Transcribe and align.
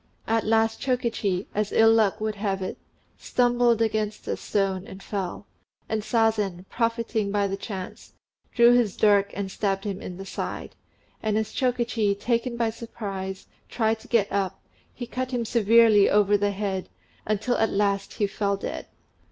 At 0.25 0.47
last 0.47 0.81
Chokichi, 0.81 1.45
as 1.53 1.71
ill 1.71 1.93
luck 1.93 2.19
would 2.19 2.33
have 2.33 2.63
it, 2.63 2.79
stumbled 3.19 3.83
against 3.83 4.27
a 4.27 4.35
stone 4.35 4.87
and 4.87 5.03
fell; 5.03 5.45
and 5.87 6.01
Sazen, 6.01 6.65
profiting 6.71 7.31
by 7.31 7.45
the 7.45 7.55
chance, 7.55 8.13
drew 8.51 8.73
his 8.73 8.97
dirk 8.97 9.29
and 9.35 9.51
stabbed 9.51 9.83
him 9.83 10.01
in 10.01 10.17
the 10.17 10.25
side; 10.25 10.73
and 11.21 11.37
as 11.37 11.53
Chokichi, 11.53 12.15
taken 12.15 12.57
by 12.57 12.71
surprise, 12.71 13.45
tried 13.69 13.99
to 13.99 14.07
get 14.07 14.31
up, 14.31 14.59
he 14.91 15.05
cut 15.05 15.29
him 15.29 15.45
severely 15.45 16.09
over 16.09 16.35
the 16.35 16.49
head, 16.49 16.89
until 17.27 17.55
at 17.57 17.69
last 17.69 18.13
he 18.13 18.25
fell 18.25 18.57
dead. 18.57 18.87